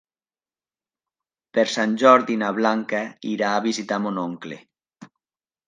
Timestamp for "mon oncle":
4.09-4.61